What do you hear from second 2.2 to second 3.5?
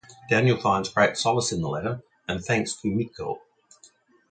and thanks Kumiko.